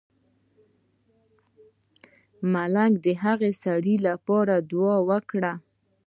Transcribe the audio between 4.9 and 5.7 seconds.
وکړه.